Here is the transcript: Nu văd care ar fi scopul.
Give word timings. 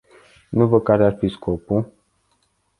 Nu 0.49 0.67
văd 0.67 0.83
care 0.83 1.05
ar 1.05 1.17
fi 1.17 1.27
scopul. 1.27 1.91